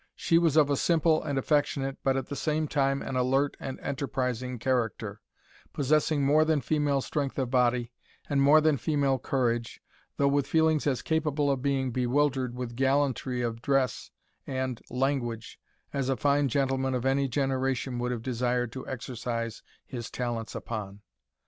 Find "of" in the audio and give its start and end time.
0.57-0.71, 7.37-7.51, 11.51-11.61, 13.43-13.61, 16.95-17.05